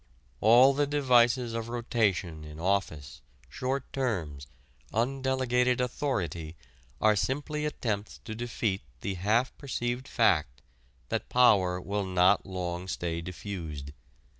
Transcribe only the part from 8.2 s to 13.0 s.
to defeat the half perceived fact that power will not long